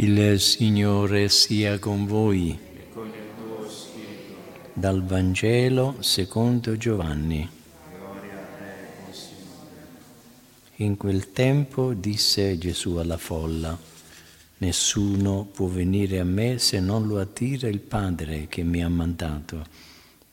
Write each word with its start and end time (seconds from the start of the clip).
Il 0.00 0.38
Signore 0.38 1.28
sia 1.28 1.80
con 1.80 2.06
voi. 2.06 2.56
con. 2.92 3.10
Dal 4.72 5.02
Vangelo 5.04 5.96
secondo 5.98 6.76
Giovanni. 6.76 7.50
Te. 8.20 9.16
In 10.76 10.96
quel 10.96 11.32
tempo 11.32 11.94
disse 11.94 12.56
Gesù 12.58 12.94
alla 12.94 13.16
folla, 13.16 13.76
Nessuno 14.58 15.48
può 15.52 15.66
venire 15.66 16.20
a 16.20 16.24
me 16.24 16.58
se 16.58 16.78
non 16.78 17.08
lo 17.08 17.18
attira 17.18 17.66
il 17.66 17.80
Padre 17.80 18.46
che 18.48 18.62
mi 18.62 18.84
ha 18.84 18.88
mandato, 18.88 19.66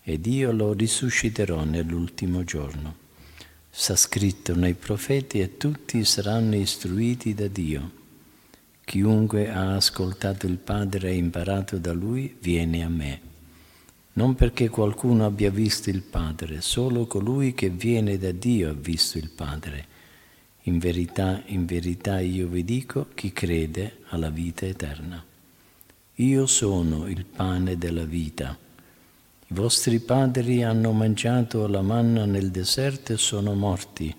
ed 0.03 0.27
io 0.27 0.51
lo 0.51 0.73
risusciterò 0.73 1.63
nell'ultimo 1.63 2.43
giorno. 2.43 2.97
Sta 3.71 3.95
scritto 3.95 4.53
nei 4.53 4.75
profeti 4.75 5.41
e 5.41 5.57
tutti 5.57 6.05
saranno 6.05 6.55
istruiti 6.55 7.33
da 7.33 7.47
Dio. 7.47 8.03
Chiunque 8.85 9.49
ha 9.49 9.75
ascoltato 9.75 10.45
il 10.45 10.57
Padre 10.57 11.09
e 11.09 11.15
imparato 11.15 11.79
da 11.79 11.91
Lui 11.91 12.37
viene 12.39 12.83
a 12.83 12.87
me. 12.87 13.19
Non 14.13 14.35
perché 14.35 14.69
qualcuno 14.69 15.25
abbia 15.25 15.49
visto 15.49 15.89
il 15.89 16.03
Padre, 16.03 16.61
solo 16.61 17.07
colui 17.07 17.53
che 17.55 17.69
viene 17.69 18.17
da 18.19 18.31
Dio 18.31 18.69
ha 18.69 18.73
visto 18.73 19.17
il 19.17 19.31
Padre. 19.31 19.87
In 20.67 20.77
verità, 20.77 21.41
in 21.47 21.65
verità 21.65 22.19
io 22.19 22.47
vi 22.47 22.63
dico, 22.63 23.07
chi 23.15 23.33
crede 23.33 23.97
ha 24.09 24.17
la 24.17 24.29
vita 24.29 24.65
eterna. 24.67 25.21
Io 26.19 26.45
sono 26.45 27.07
il 27.07 27.25
pane 27.25 27.77
della 27.77 28.05
vita. 28.05 28.57
I 29.47 29.53
vostri 29.53 29.99
padri 29.99 30.63
hanno 30.63 30.91
mangiato 30.91 31.67
la 31.67 31.81
manna 31.81 32.25
nel 32.25 32.51
deserto 32.51 33.13
e 33.13 33.17
sono 33.17 33.53
morti. 33.55 34.15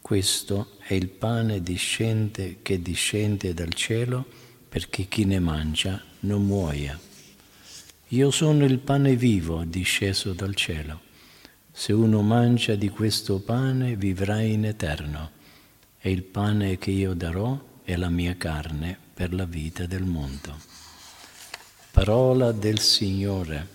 Questo 0.00 0.76
è 0.80 0.94
il 0.94 1.08
pane 1.08 1.62
discende 1.62 2.58
che 2.62 2.82
discende 2.82 3.54
dal 3.54 3.72
cielo 3.74 4.26
perché 4.68 5.04
chi 5.04 5.24
ne 5.24 5.38
mangia 5.38 6.02
non 6.20 6.44
muoia. 6.44 6.98
Io 8.08 8.30
sono 8.30 8.64
il 8.64 8.78
pane 8.78 9.14
vivo 9.14 9.62
disceso 9.64 10.32
dal 10.32 10.54
cielo. 10.56 11.00
Se 11.70 11.92
uno 11.92 12.22
mangia 12.22 12.74
di 12.74 12.88
questo 12.88 13.38
pane 13.40 13.94
vivrà 13.94 14.40
in 14.40 14.64
eterno 14.64 15.30
e 16.00 16.10
il 16.10 16.22
pane 16.24 16.76
che 16.78 16.90
io 16.90 17.14
darò 17.14 17.58
è 17.84 17.94
la 17.96 18.08
mia 18.08 18.36
carne 18.36 18.98
per 19.14 19.32
la 19.32 19.44
vita 19.44 19.86
del 19.86 20.04
mondo. 20.04 20.58
Parola 21.90 22.52
del 22.52 22.80
Signore. 22.80 23.66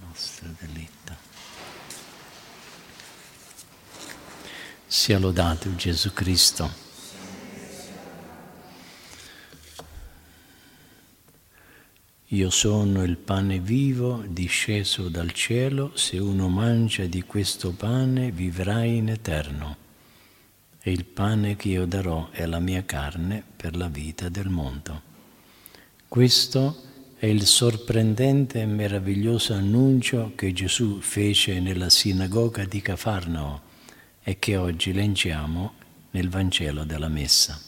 Nostra 0.00 0.48
delitto. 0.58 1.17
Sia 4.90 5.18
lodato 5.18 5.74
Gesù 5.74 6.14
Cristo. 6.14 6.70
Io 12.28 12.48
sono 12.48 13.02
il 13.02 13.18
pane 13.18 13.58
vivo 13.58 14.24
disceso 14.26 15.10
dal 15.10 15.32
cielo, 15.32 15.94
se 15.94 16.16
uno 16.16 16.48
mangia 16.48 17.04
di 17.04 17.22
questo 17.24 17.72
pane 17.72 18.30
vivrà 18.30 18.82
in 18.82 19.10
eterno. 19.10 19.76
E 20.80 20.90
il 20.90 21.04
pane 21.04 21.54
che 21.56 21.68
io 21.68 21.84
darò 21.84 22.30
è 22.30 22.46
la 22.46 22.58
mia 22.58 22.82
carne 22.86 23.44
per 23.54 23.76
la 23.76 23.88
vita 23.88 24.30
del 24.30 24.48
mondo. 24.48 25.02
Questo 26.08 26.82
è 27.18 27.26
il 27.26 27.44
sorprendente 27.44 28.62
e 28.62 28.66
meraviglioso 28.66 29.52
annuncio 29.52 30.32
che 30.34 30.54
Gesù 30.54 31.00
fece 31.00 31.60
nella 31.60 31.90
sinagoga 31.90 32.64
di 32.64 32.80
Cafarnao 32.80 33.66
e 34.28 34.38
che 34.38 34.58
oggi 34.58 34.92
leggiamo 34.92 35.72
nel 36.10 36.28
Vangelo 36.28 36.84
della 36.84 37.08
Messa. 37.08 37.58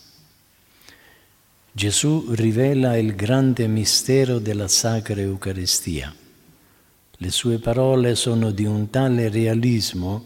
Gesù 1.72 2.34
rivela 2.34 2.98
il 2.98 3.14
grande 3.14 3.66
mistero 3.66 4.38
della 4.38 4.68
Sacra 4.68 5.22
Eucaristia. 5.22 6.14
Le 7.12 7.30
sue 7.30 7.60
parole 7.60 8.14
sono 8.14 8.50
di 8.50 8.66
un 8.66 8.90
tale 8.90 9.30
realismo 9.30 10.22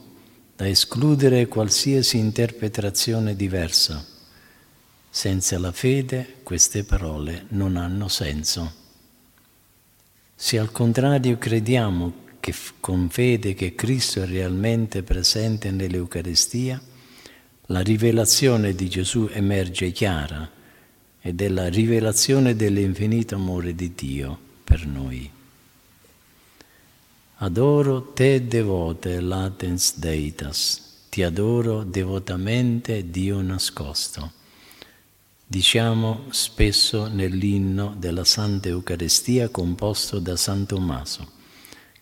da 0.56 0.66
escludere 0.66 1.46
qualsiasi 1.46 2.18
interpretazione 2.18 3.36
diversa. 3.36 4.04
Senza 5.08 5.56
la 5.60 5.70
fede 5.70 6.38
queste 6.42 6.82
parole 6.82 7.44
non 7.50 7.76
hanno 7.76 8.08
senso. 8.08 8.72
Se 10.34 10.58
al 10.58 10.72
contrario 10.72 11.38
crediamo 11.38 12.23
che 12.44 12.54
con 12.78 13.08
fede 13.08 13.54
che 13.54 13.74
Cristo 13.74 14.20
è 14.20 14.26
realmente 14.26 15.02
presente 15.02 15.70
nell'Eucaristia, 15.70 16.78
la 17.68 17.80
rivelazione 17.80 18.74
di 18.74 18.86
Gesù 18.90 19.30
emerge 19.32 19.92
chiara 19.92 20.50
ed 21.22 21.40
è 21.40 21.48
la 21.48 21.68
rivelazione 21.68 22.54
dell'infinito 22.54 23.36
amore 23.36 23.74
di 23.74 23.94
Dio 23.94 24.38
per 24.62 24.86
noi. 24.86 25.30
Adoro 27.36 28.12
te 28.12 28.46
devote 28.46 29.20
latens 29.22 29.96
deitas, 29.96 31.06
ti 31.08 31.22
adoro 31.22 31.82
devotamente 31.82 33.08
Dio 33.08 33.40
nascosto. 33.40 34.32
Diciamo 35.46 36.24
spesso 36.28 37.06
nell'inno 37.06 37.94
della 37.96 38.24
Santa 38.24 38.68
Eucaristia 38.68 39.48
composto 39.48 40.18
da 40.18 40.36
San 40.36 40.66
Tommaso, 40.66 41.33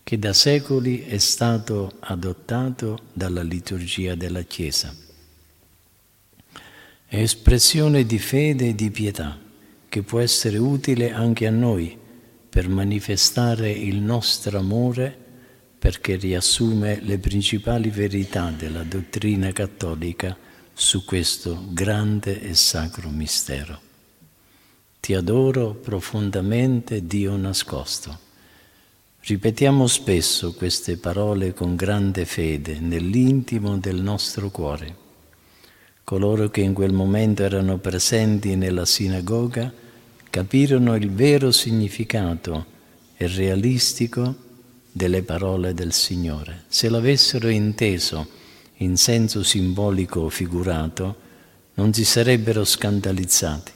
che 0.03 0.19
da 0.19 0.33
secoli 0.33 1.05
è 1.05 1.17
stato 1.17 1.93
adottato 2.01 2.99
dalla 3.13 3.41
liturgia 3.41 4.15
della 4.15 4.41
Chiesa 4.43 4.93
è 7.13 7.21
espressione 7.21 8.07
di 8.07 8.17
fede 8.17 8.69
e 8.69 8.73
di 8.73 8.89
pietà 8.89 9.37
che 9.87 10.01
può 10.01 10.19
essere 10.19 10.57
utile 10.57 11.11
anche 11.11 11.45
a 11.45 11.51
noi 11.51 11.95
per 12.49 12.67
manifestare 12.67 13.69
il 13.69 13.97
nostro 13.97 14.57
amore 14.57 15.15
perché 15.77 16.15
riassume 16.15 16.99
le 17.01 17.19
principali 17.19 17.91
verità 17.91 18.49
della 18.49 18.81
dottrina 18.81 19.51
cattolica 19.51 20.35
su 20.73 21.05
questo 21.05 21.67
grande 21.69 22.41
e 22.41 22.55
sacro 22.55 23.09
mistero. 23.09 23.79
Ti 24.99 25.13
adoro 25.13 25.75
profondamente, 25.75 27.05
Dio 27.05 27.35
nascosto. 27.35 28.17
Ripetiamo 29.25 29.87
spesso 29.87 30.53
queste 30.53 30.97
parole 30.97 31.53
con 31.53 31.77
grande 31.77 32.25
fede 32.25 32.79
nell'intimo 32.79 33.77
del 33.77 34.01
nostro 34.01 34.49
cuore 34.49 35.01
Coloro 36.03 36.49
che 36.49 36.59
in 36.59 36.73
quel 36.73 36.91
momento 36.91 37.43
erano 37.43 37.77
presenti 37.77 38.57
nella 38.57 38.85
sinagoga 38.85 39.71
capirono 40.29 40.95
il 40.95 41.09
vero 41.09 41.51
significato 41.51 42.65
e 43.15 43.25
realistico 43.27 44.35
delle 44.91 45.23
parole 45.23 45.73
del 45.73 45.93
Signore. 45.93 46.65
Se 46.67 46.89
l'avessero 46.89 47.47
inteso 47.47 48.27
in 48.77 48.97
senso 48.97 49.41
simbolico 49.43 50.19
o 50.19 50.29
figurato, 50.29 51.15
non 51.75 51.93
si 51.93 52.03
sarebbero 52.03 52.65
scandalizzati, 52.65 53.71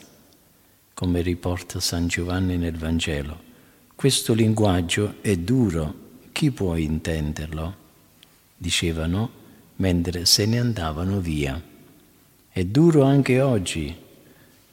come 0.92 1.22
riporta 1.22 1.80
San 1.80 2.06
Giovanni 2.06 2.58
nel 2.58 2.76
Vangelo. 2.76 3.47
Questo 3.98 4.32
linguaggio 4.32 5.16
è 5.22 5.34
duro, 5.34 5.92
chi 6.30 6.52
può 6.52 6.76
intenderlo? 6.76 7.74
Dicevano 8.56 9.28
mentre 9.74 10.24
se 10.24 10.46
ne 10.46 10.60
andavano 10.60 11.18
via. 11.18 11.60
È 12.48 12.64
duro 12.64 13.02
anche 13.02 13.40
oggi 13.40 13.92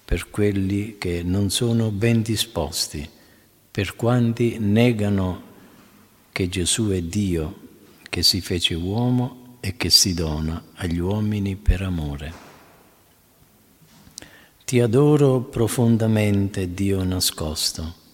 per 0.06 0.30
quelli 0.30 0.97
che 1.00 1.24
non 1.24 1.50
sono 1.50 1.90
ben 1.90 2.22
disposti, 2.22 3.09
per 3.72 3.96
quanti 3.96 4.59
negano 4.59 5.41
che 6.31 6.47
Gesù 6.47 6.90
è 6.90 7.02
Dio, 7.02 7.62
che 8.08 8.22
si 8.22 8.41
fece 8.41 8.75
uomo 8.75 9.58
e 9.59 9.75
che 9.75 9.90
si 9.90 10.14
dona 10.14 10.64
agli 10.75 11.00
uomini 11.00 11.56
per 11.56 11.81
amore. 11.81 12.34
Ti 14.66 14.80
adoro 14.81 15.40
profondamente, 15.41 16.72
Dio 16.76 17.03
nascosto. 17.03 18.04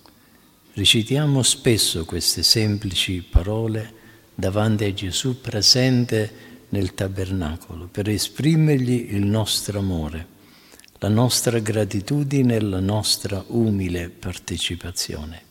Recitiamo 0.73 1.43
spesso 1.43 2.05
queste 2.05 2.43
semplici 2.43 3.21
parole 3.29 3.93
davanti 4.33 4.85
a 4.85 4.93
Gesù 4.93 5.41
presente 5.41 6.49
nel 6.69 6.93
tabernacolo 6.93 7.87
per 7.91 8.07
esprimergli 8.07 9.13
il 9.13 9.25
nostro 9.25 9.79
amore, 9.79 10.25
la 10.99 11.09
nostra 11.09 11.59
gratitudine 11.59 12.55
e 12.55 12.61
la 12.61 12.79
nostra 12.79 13.43
umile 13.47 14.07
partecipazione. 14.07 15.41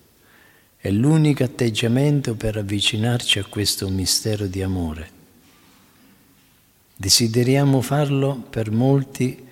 È 0.79 0.89
l'unico 0.89 1.45
atteggiamento 1.45 2.35
per 2.35 2.57
avvicinarci 2.57 3.41
a 3.41 3.45
questo 3.45 3.91
mistero 3.91 4.47
di 4.47 4.63
amore. 4.63 5.11
Desideriamo 6.97 7.83
farlo 7.83 8.37
per 8.49 8.71
molti 8.71 9.49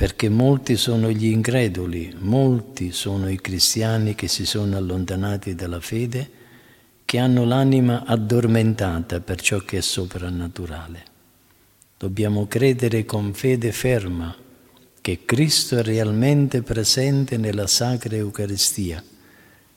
perché 0.00 0.30
molti 0.30 0.78
sono 0.78 1.10
gli 1.10 1.26
increduli, 1.26 2.14
molti 2.20 2.90
sono 2.90 3.28
i 3.28 3.38
cristiani 3.38 4.14
che 4.14 4.28
si 4.28 4.46
sono 4.46 4.78
allontanati 4.78 5.54
dalla 5.54 5.78
fede 5.78 6.30
che 7.04 7.18
hanno 7.18 7.44
l'anima 7.44 8.06
addormentata 8.06 9.20
per 9.20 9.42
ciò 9.42 9.58
che 9.58 9.76
è 9.76 9.80
soprannaturale. 9.82 11.02
Dobbiamo 11.98 12.46
credere 12.46 13.04
con 13.04 13.34
fede 13.34 13.72
ferma 13.72 14.34
che 15.02 15.26
Cristo 15.26 15.76
è 15.76 15.82
realmente 15.82 16.62
presente 16.62 17.36
nella 17.36 17.66
Sacra 17.66 18.16
Eucaristia 18.16 19.04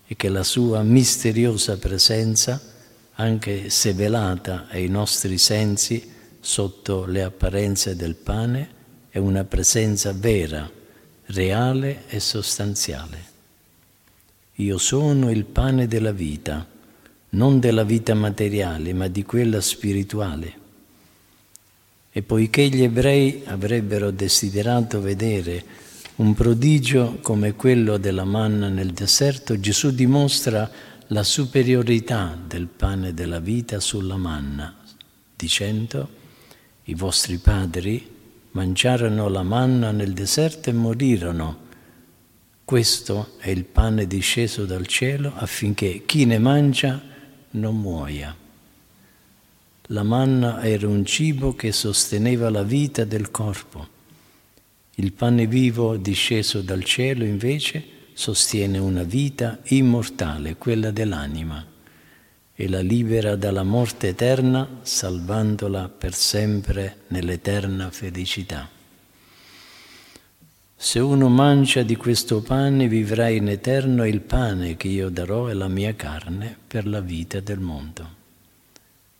e 0.07 0.15
che 0.15 0.29
la 0.29 0.43
sua 0.43 0.83
misteriosa 0.83 1.77
presenza, 1.77 2.61
anche 3.15 3.69
se 3.69 3.91
velata 3.91 4.67
ai 4.69 4.87
nostri 4.87 5.37
sensi 5.37 6.09
sotto 6.39 7.03
le 7.03 7.23
apparenze 7.23 7.97
del 7.97 8.15
pane, 8.15 8.81
è 9.13 9.19
una 9.19 9.43
presenza 9.43 10.11
vera, 10.11 10.67
reale 11.25 12.05
e 12.07 12.19
sostanziale. 12.19 13.23
Io 14.55 14.79
sono 14.79 15.29
il 15.29 15.45
pane 15.45 15.85
della 15.85 16.11
vita, 16.11 16.67
non 17.29 17.59
della 17.59 17.83
vita 17.83 18.15
materiale, 18.15 18.91
ma 18.91 19.07
di 19.07 19.21
quella 19.21 19.61
spirituale. 19.61 20.53
E 22.11 22.23
poiché 22.23 22.67
gli 22.69 22.81
ebrei 22.81 23.43
avrebbero 23.45 24.09
desiderato 24.09 24.99
vedere 24.99 25.63
un 26.15 26.33
prodigio 26.33 27.19
come 27.21 27.53
quello 27.53 27.97
della 27.97 28.25
manna 28.25 28.67
nel 28.67 28.93
deserto, 28.93 29.59
Gesù 29.59 29.91
dimostra 29.91 30.67
la 31.09 31.23
superiorità 31.23 32.35
del 32.47 32.65
pane 32.65 33.13
della 33.13 33.39
vita 33.39 33.79
sulla 33.79 34.17
manna, 34.17 34.75
dicendo, 35.35 36.09
i 36.85 36.95
vostri 36.95 37.37
padri 37.37 38.09
mangiarono 38.53 39.29
la 39.29 39.43
manna 39.43 39.91
nel 39.91 40.13
deserto 40.13 40.69
e 40.69 40.73
morirono. 40.73 41.61
Questo 42.63 43.33
è 43.37 43.49
il 43.49 43.65
pane 43.65 44.07
disceso 44.07 44.65
dal 44.65 44.87
cielo 44.87 45.33
affinché 45.35 46.03
chi 46.05 46.25
ne 46.25 46.39
mangia 46.39 47.01
non 47.51 47.79
muoia. 47.79 48.35
La 49.87 50.03
manna 50.03 50.63
era 50.63 50.87
un 50.87 51.05
cibo 51.05 51.55
che 51.55 51.71
sosteneva 51.71 52.49
la 52.49 52.63
vita 52.63 53.03
del 53.03 53.31
corpo. 53.31 53.87
Il 54.95 55.11
pane 55.13 55.45
vivo 55.47 55.97
disceso 55.97 56.61
dal 56.61 56.83
cielo 56.83 57.25
invece 57.25 57.83
sostiene 58.13 58.77
una 58.77 59.03
vita 59.03 59.59
immortale, 59.65 60.55
quella 60.55 60.91
dell'anima, 60.91 61.65
e 62.55 62.69
la 62.69 62.81
libera 62.81 63.35
dalla 63.35 63.63
morte 63.63 64.09
eterna, 64.09 64.67
salvandola 64.83 65.89
per 65.89 66.13
sempre 66.13 66.97
nell'eterna 67.07 67.89
felicità. 67.89 68.69
Se 70.75 70.99
uno 70.99 71.29
mangia 71.29 71.81
di 71.81 71.95
questo 71.95 72.41
pane 72.41 72.87
vivrà 72.87 73.29
in 73.29 73.47
eterno 73.47 74.03
e 74.03 74.09
il 74.09 74.21
pane 74.21 74.75
che 74.77 74.89
io 74.89 75.09
darò 75.09 75.47
è 75.47 75.53
la 75.53 75.67
mia 75.67 75.95
carne 75.95 76.55
per 76.67 76.85
la 76.85 76.99
vita 76.99 77.39
del 77.39 77.59
mondo. 77.59 78.21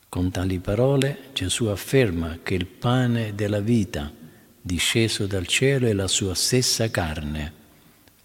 Con 0.08 0.30
tali 0.30 0.60
parole 0.60 1.30
Gesù 1.32 1.64
afferma 1.64 2.38
che 2.42 2.54
il 2.54 2.66
pane 2.66 3.34
della 3.34 3.60
vita 3.60 4.12
disceso 4.60 5.26
dal 5.26 5.46
cielo 5.46 5.86
è 5.86 5.92
la 5.92 6.06
sua 6.06 6.34
stessa 6.34 6.88
carne, 6.90 7.52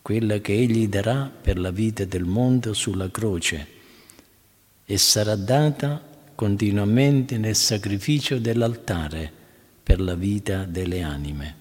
quella 0.03 0.37
che 0.39 0.53
egli 0.53 0.87
darà 0.87 1.31
per 1.41 1.57
la 1.57 1.71
vita 1.71 2.05
del 2.05 2.25
mondo 2.25 2.73
sulla 2.73 3.09
croce 3.09 3.77
e 4.91 4.97
sarà 4.97 5.35
data 5.35 6.01
continuamente 6.33 7.37
nel 7.37 7.55
sacrificio 7.55 8.39
dell'altare 8.39 9.31
per 9.83 10.01
la 10.01 10.15
vita 10.15 10.63
delle 10.63 11.03
anime. 11.03 11.55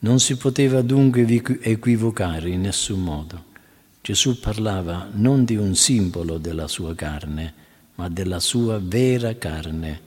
Non 0.00 0.18
si 0.18 0.36
poteva 0.36 0.82
dunque 0.82 1.24
equivocare 1.60 2.48
in 2.50 2.62
nessun 2.62 3.00
modo. 3.00 3.44
Gesù 4.00 4.40
parlava 4.40 5.08
non 5.12 5.44
di 5.44 5.54
un 5.54 5.76
simbolo 5.76 6.38
della 6.38 6.66
sua 6.66 6.96
carne, 6.96 7.54
ma 7.94 8.08
della 8.08 8.40
sua 8.40 8.80
vera 8.82 9.36
carne, 9.36 10.00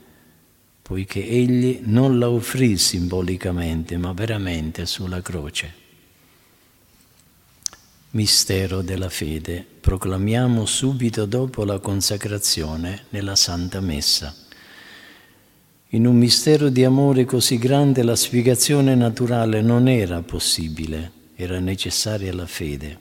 poiché 0.82 1.26
egli 1.26 1.84
non 1.86 2.20
la 2.20 2.30
offrì 2.30 2.78
simbolicamente, 2.78 3.96
ma 3.96 4.12
veramente 4.12 4.86
sulla 4.86 5.22
croce. 5.22 5.79
Mistero 8.12 8.82
della 8.82 9.08
fede. 9.08 9.64
Proclamiamo 9.80 10.66
subito 10.66 11.28
dopo 11.28 11.64
la 11.64 11.78
consacrazione 11.78 13.04
nella 13.10 13.36
Santa 13.36 13.82
Messa. 13.82 14.36
In 15.90 16.08
un 16.08 16.16
mistero 16.16 16.70
di 16.70 16.84
amore 16.84 17.26
così 17.26 17.60
grande 17.60 18.02
la 18.02 18.16
spiegazione 18.16 18.96
naturale 18.96 19.62
non 19.62 19.88
era 19.88 20.24
possibile, 20.24 21.12
era 21.36 21.60
necessaria 21.60 22.34
la 22.34 22.48
fede. 22.48 23.00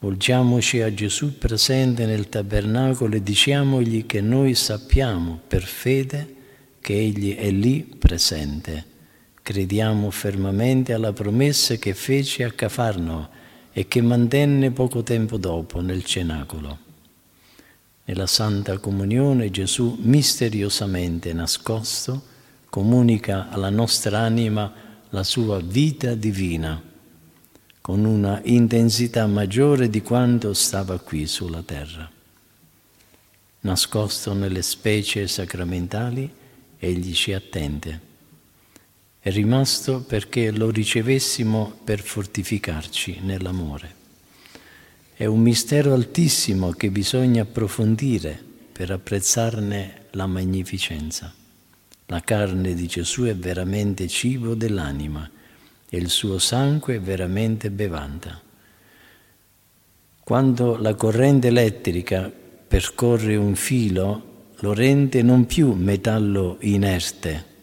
Volgiamoci 0.00 0.82
a 0.82 0.92
Gesù 0.92 1.38
presente 1.38 2.04
nel 2.04 2.28
tabernacolo 2.28 3.16
e 3.16 3.22
diciamogli 3.22 4.04
che 4.04 4.20
noi 4.20 4.54
sappiamo 4.54 5.40
per 5.48 5.62
fede 5.62 6.34
che 6.82 6.92
Egli 6.92 7.34
è 7.34 7.50
lì 7.50 7.80
presente. 7.98 8.84
Crediamo 9.40 10.10
fermamente 10.10 10.92
alla 10.92 11.14
promessa 11.14 11.76
che 11.76 11.94
fece 11.94 12.44
a 12.44 12.50
Cafarno 12.50 13.44
e 13.78 13.86
che 13.88 14.00
mantenne 14.00 14.70
poco 14.70 15.02
tempo 15.02 15.36
dopo 15.36 15.82
nel 15.82 16.02
cenacolo. 16.02 16.78
Nella 18.06 18.26
Santa 18.26 18.78
Comunione 18.78 19.50
Gesù 19.50 19.98
misteriosamente 20.00 21.34
nascosto 21.34 22.22
comunica 22.70 23.50
alla 23.50 23.68
nostra 23.68 24.20
anima 24.20 24.72
la 25.10 25.22
sua 25.22 25.60
vita 25.60 26.14
divina 26.14 26.82
con 27.82 28.06
una 28.06 28.40
intensità 28.44 29.26
maggiore 29.26 29.90
di 29.90 30.00
quanto 30.00 30.54
stava 30.54 30.98
qui 30.98 31.26
sulla 31.26 31.62
terra. 31.62 32.10
Nascosto 33.60 34.32
nelle 34.32 34.62
specie 34.62 35.28
sacramentali, 35.28 36.32
egli 36.78 37.12
ci 37.12 37.34
attende. 37.34 38.05
È 39.26 39.30
rimasto 39.32 40.04
perché 40.06 40.52
lo 40.52 40.70
ricevessimo 40.70 41.80
per 41.82 41.98
fortificarci 42.00 43.22
nell'amore. 43.22 43.94
È 45.14 45.24
un 45.24 45.40
mistero 45.40 45.94
altissimo 45.94 46.70
che 46.70 46.92
bisogna 46.92 47.42
approfondire 47.42 48.40
per 48.70 48.92
apprezzarne 48.92 50.02
la 50.12 50.26
magnificenza. 50.26 51.34
La 52.06 52.20
carne 52.20 52.74
di 52.74 52.86
Gesù 52.86 53.24
è 53.24 53.34
veramente 53.34 54.06
cibo 54.06 54.54
dell'anima 54.54 55.28
e 55.88 55.96
il 55.96 56.08
suo 56.08 56.38
sangue 56.38 56.94
è 56.94 57.00
veramente 57.00 57.72
bevanda. 57.72 58.40
Quando 60.22 60.76
la 60.76 60.94
corrente 60.94 61.48
elettrica 61.48 62.30
percorre 62.30 63.34
un 63.34 63.56
filo, 63.56 64.52
lo 64.60 64.72
rende 64.72 65.20
non 65.22 65.46
più 65.46 65.72
metallo 65.72 66.58
inerte, 66.60 67.54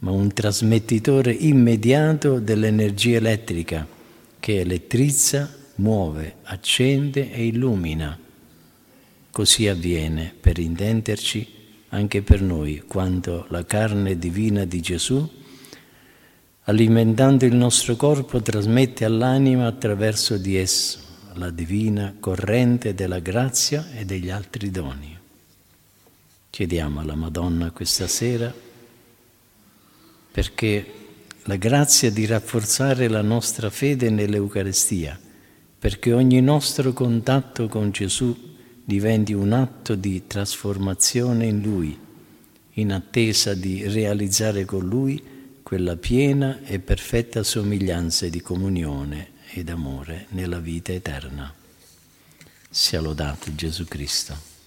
ma 0.00 0.10
un 0.10 0.32
trasmettitore 0.32 1.32
immediato 1.32 2.38
dell'energia 2.38 3.16
elettrica 3.16 3.86
che 4.38 4.60
elettrizza, 4.60 5.52
muove, 5.76 6.36
accende 6.44 7.32
e 7.32 7.46
illumina. 7.46 8.18
Così 9.30 9.68
avviene, 9.68 10.34
per 10.38 10.58
intenderci, 10.58 11.54
anche 11.90 12.22
per 12.22 12.42
noi, 12.42 12.82
quando 12.86 13.46
la 13.48 13.64
carne 13.64 14.18
divina 14.18 14.64
di 14.64 14.80
Gesù 14.80 15.36
alimentando 16.68 17.46
il 17.46 17.54
nostro 17.54 17.96
corpo, 17.96 18.42
trasmette 18.42 19.06
all'anima 19.06 19.66
attraverso 19.66 20.36
di 20.36 20.56
esso 20.56 20.98
la 21.34 21.48
divina 21.50 22.14
corrente 22.20 22.94
della 22.94 23.20
grazia 23.20 23.88
e 23.94 24.04
degli 24.04 24.28
altri 24.28 24.70
doni. 24.70 25.16
Chiediamo 26.50 27.00
alla 27.00 27.14
Madonna 27.14 27.70
questa 27.70 28.06
sera 28.06 28.52
perché 30.30 30.94
la 31.44 31.56
grazia 31.56 32.10
di 32.10 32.26
rafforzare 32.26 33.08
la 33.08 33.22
nostra 33.22 33.70
fede 33.70 34.10
nell'Eucaristia, 34.10 35.18
perché 35.78 36.12
ogni 36.12 36.40
nostro 36.40 36.92
contatto 36.92 37.68
con 37.68 37.90
Gesù 37.90 38.36
diventi 38.84 39.32
un 39.32 39.52
atto 39.52 39.94
di 39.94 40.26
trasformazione 40.26 41.46
in 41.46 41.62
Lui, 41.62 41.98
in 42.74 42.92
attesa 42.92 43.54
di 43.54 43.86
realizzare 43.86 44.64
con 44.64 44.86
Lui 44.86 45.36
quella 45.62 45.96
piena 45.96 46.60
e 46.64 46.78
perfetta 46.78 47.42
somiglianza 47.42 48.28
di 48.28 48.40
comunione 48.40 49.32
ed 49.52 49.68
amore 49.68 50.26
nella 50.30 50.58
vita 50.58 50.92
eterna. 50.92 51.52
Sia 52.70 53.00
lodato 53.00 53.54
Gesù 53.54 53.84
Cristo. 53.84 54.57